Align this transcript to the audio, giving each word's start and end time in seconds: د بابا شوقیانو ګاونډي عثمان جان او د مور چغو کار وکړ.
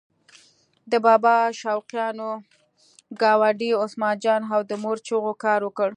د 0.91 0.93
بابا 1.05 1.35
شوقیانو 1.61 2.31
ګاونډي 3.21 3.69
عثمان 3.81 4.15
جان 4.23 4.41
او 4.53 4.61
د 4.69 4.71
مور 4.83 4.97
چغو 5.07 5.33
کار 5.43 5.59
وکړ. 5.63 5.89